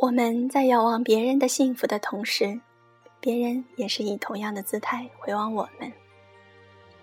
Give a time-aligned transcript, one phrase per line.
[0.00, 2.58] 我们在遥望别人的幸福的同时，
[3.20, 5.92] 别人也是以同样的姿态回望我们。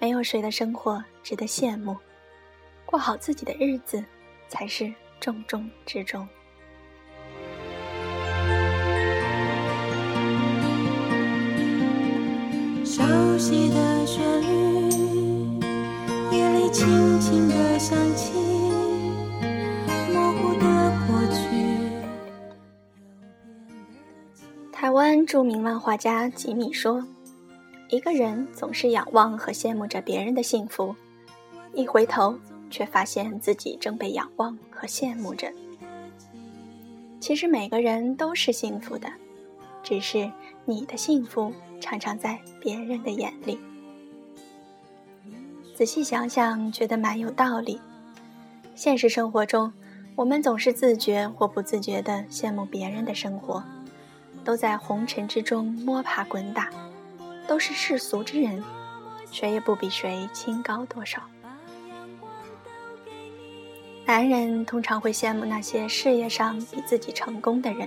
[0.00, 1.94] 没有谁的生活值得羡慕，
[2.86, 4.02] 过好自己的日子
[4.48, 6.26] 才是重中之重。
[12.86, 13.02] 熟
[13.36, 15.60] 悉的旋律，
[16.32, 18.32] 夜里轻轻的响起，
[25.08, 27.02] 湾著名漫画家吉米说。
[27.88, 30.94] 一个人总是仰望和羡慕着别人的幸福，
[31.72, 35.50] 一回头却发现自己正被仰望和羡慕着。
[37.20, 39.10] 其实每个人都是幸福的，
[39.82, 40.30] 只是
[40.66, 41.50] 你的幸福
[41.80, 43.58] 常常在别人的眼里。
[45.74, 47.80] 仔细想想，觉得蛮有道理。
[48.74, 49.72] 现实生活中，
[50.14, 53.64] 我们总是自觉或不自觉地羡慕别人的生活，
[54.48, 56.70] 都在红尘之中摸爬滚打。
[57.46, 58.64] 都是世俗之人，
[59.30, 61.20] 谁也不比谁清高多少。
[64.06, 67.86] 男人通常会羡慕那些事业上比自己成功的人，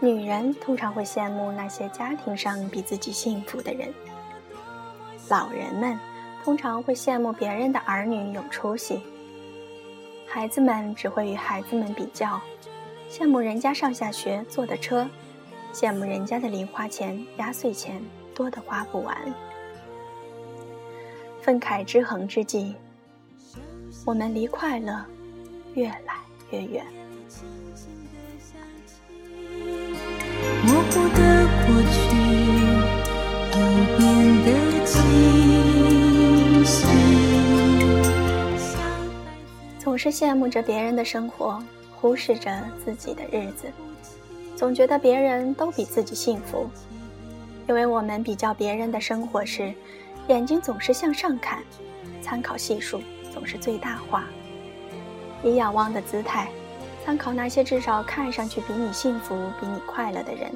[0.00, 3.92] 女人通常会羡慕那些家庭上比自己幸福的人。
[5.28, 5.98] 老人们
[6.42, 9.02] 通常会羡慕别人的儿女有出息，
[10.26, 12.40] 孩子们只会与孩子们比较，
[13.10, 15.08] 羡慕人家上下学坐的车。
[15.72, 18.00] 羡慕人家的零花钱、压岁钱
[18.34, 19.16] 多的花不完。
[21.40, 22.74] 愤慨之恒之际，
[24.04, 25.04] 我们离快乐
[25.74, 26.14] 越来
[26.50, 26.84] 越远。
[30.64, 31.98] 模糊的过去
[33.56, 33.58] 又
[33.96, 34.00] 变
[34.44, 34.48] 得
[34.84, 36.86] 清晰。
[39.78, 41.62] 总是羡慕着别人的生活，
[42.00, 43.66] 忽视着自己的日子。
[44.56, 46.68] 总觉得别人都比自己幸福，
[47.68, 49.72] 因为我们比较别人的生活时，
[50.28, 51.62] 眼睛总是向上看，
[52.20, 53.00] 参考系数
[53.32, 54.24] 总是最大化，
[55.42, 56.48] 以仰望的姿态，
[57.04, 60.52] 参考那些至少看上去比你幸福、比你快乐的人。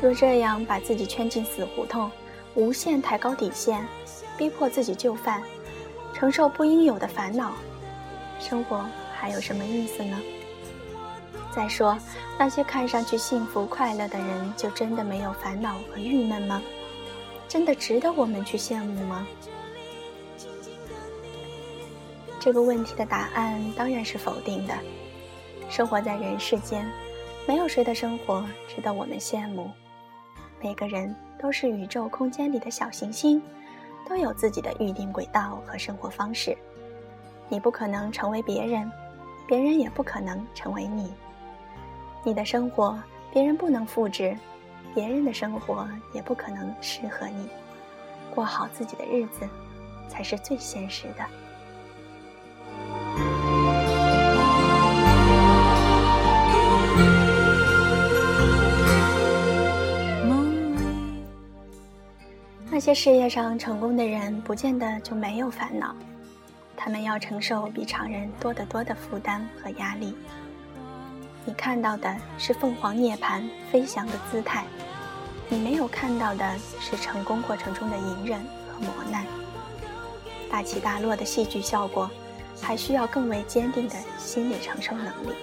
[0.00, 2.10] 若这样把自己圈进死胡同，
[2.54, 3.86] 无限抬高底线，
[4.36, 5.42] 逼迫自己就范，
[6.12, 7.52] 承受不应有的烦恼，
[8.38, 8.84] 生活
[9.20, 10.18] 还有什么意思呢？
[11.54, 11.98] 再说，
[12.38, 16.62] 那些看上去幸福快乐的人，就真的没有烦恼和郁闷吗？
[17.46, 19.26] 真的值得我们去羡慕吗？
[22.40, 24.74] 这个问题的答案当然是否定的。
[25.68, 26.90] 生活在人世间，
[27.46, 29.70] 没有谁的生活值得我们羡慕。
[30.62, 33.42] 每个人都是宇宙空间里的小行星，
[34.08, 36.56] 都有自己的预定轨道和生活方式。
[37.48, 38.90] 你不可能成为别人，
[39.50, 41.12] 别人也不可能成为你。
[42.22, 42.96] 你的生活
[43.32, 44.36] 别人不能复制，
[44.94, 47.48] 别人的生活也不可能适合你。
[48.32, 49.48] 过好自己的日子，
[50.08, 51.26] 才是最现实的。
[62.70, 65.92] 那些事业上成功的人，不见得就没有烦恼，
[66.82, 70.16] 他们要承受比常人多得多的负担和压力。
[71.44, 74.64] 你看到的是凤凰涅槃飞翔的姿态，
[75.50, 78.40] 你没有看到的是成功过程中的隐忍
[78.72, 79.26] 和磨难。
[80.50, 82.10] 大起大落的戏剧效果，
[82.62, 85.34] 还需要更为坚定的心理承受能力。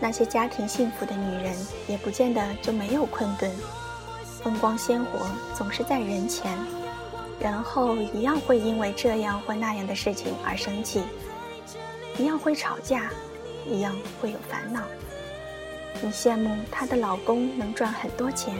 [0.00, 1.56] 那些家庭幸福的女人，
[1.86, 3.48] 也不见得就没有困顿。
[4.42, 6.58] 风光鲜活总是在人前，
[7.42, 11.02] 人后一样会因为这样或那样的事情而生气，
[12.16, 13.10] 一样会吵架。
[13.64, 14.80] 一样会有烦恼。
[16.02, 18.56] 你羡慕她的老公能赚很多钱，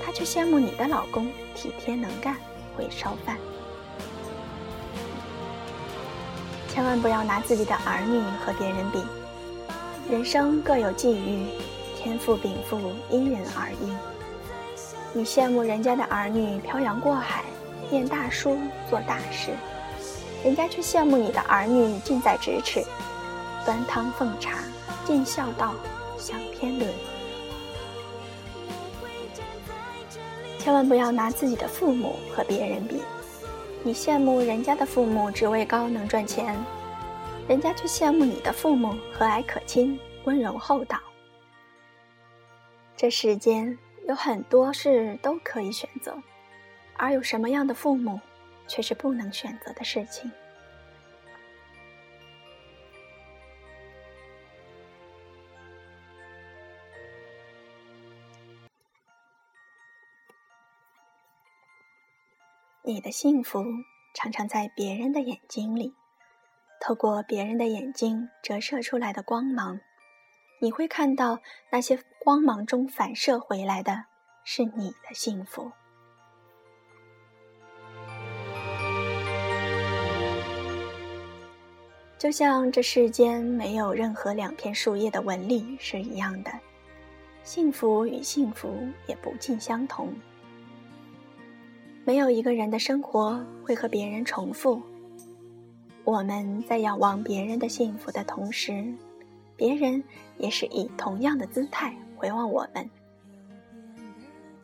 [0.00, 2.36] 她却羡慕你的老公体贴能干，
[2.76, 3.36] 会烧饭。
[6.68, 9.02] 千万不要拿自己的儿女和别人比，
[10.08, 11.48] 人生各有际遇，
[11.98, 12.78] 天赋禀赋
[13.10, 13.92] 因人而异。
[15.12, 17.42] 你羡慕人家的儿女漂洋过海，
[17.90, 19.52] 念大书做大事，
[20.44, 22.84] 人家却羡慕你的儿女近在咫尺。
[23.64, 24.58] 端汤奉茶，
[25.04, 25.74] 尽孝道，
[26.18, 26.88] 享天伦。
[30.58, 33.02] 千万不要拿自己的父母和别人比。
[33.82, 36.56] 你羡慕人家的父母职位高能赚钱，
[37.48, 40.98] 人家却羡慕你的父母和蔼可亲、温柔厚道。
[42.96, 43.78] 这世间
[44.08, 46.16] 有很多事都可以选择，
[46.98, 48.20] 而有什么样的父母
[48.66, 50.30] 却是不能选择的事情。
[62.82, 63.64] 你的幸福
[64.14, 65.92] 常常在别人的眼睛里
[66.80, 69.80] 透过别人的眼睛折射出来的光芒
[70.60, 71.40] 你会看到
[71.72, 74.04] 那些光芒中反射回来的
[74.44, 75.72] 是你的幸福。
[82.26, 86.50] 就像这世间没有任何两片树叶的纹理是一样的，
[87.44, 88.76] 幸福与幸福
[89.06, 90.12] 也不尽相同。
[92.04, 94.82] 没有一个人的生活会和别人重复。
[96.02, 98.84] 我们在仰望别人的幸福的同时，
[99.54, 100.02] 别人
[100.36, 102.90] 也是以同样的姿态回望我们。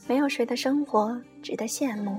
[0.08, 2.18] 没有谁的生活值得羡慕，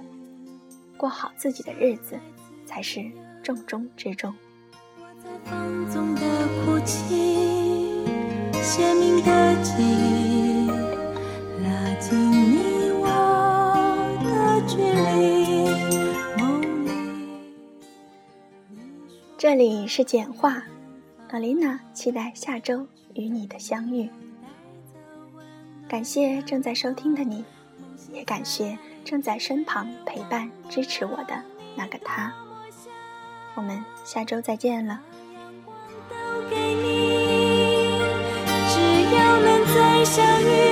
[0.96, 2.18] 过好自己的日子
[2.66, 3.12] 才是
[3.44, 4.34] 重中之重。
[5.46, 6.22] 放纵的
[6.66, 8.04] 哭泣，
[19.38, 20.64] 这里是简话，
[21.30, 24.10] 阿琳娜期待下周与你的相遇。
[25.88, 27.46] 感谢正在收听的你，
[28.12, 31.42] 也感谢正在身旁陪伴支持我的
[31.76, 32.34] 那个他。
[33.56, 35.00] 我们下周再见了。
[40.16, 40.63] 相遇。